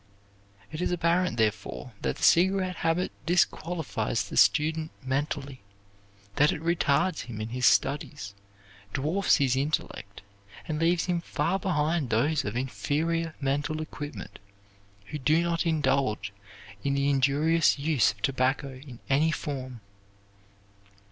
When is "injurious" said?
17.07-17.77